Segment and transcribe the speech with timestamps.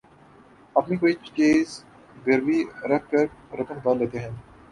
[0.75, 1.67] اپنی کوئی چیز
[2.27, 2.59] گروی
[2.91, 3.25] رکھ کر
[3.59, 4.31] رقم ادھار لیتے ہیں